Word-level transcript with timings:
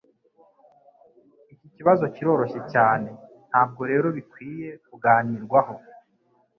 Iki 1.53 1.67
kibazo 1.75 2.03
kiroroshye 2.13 2.61
cyane, 2.73 3.09
ntabwo 3.49 3.81
rero 3.91 4.07
bikwiye 4.17 4.69
kuganirwaho. 4.87 5.73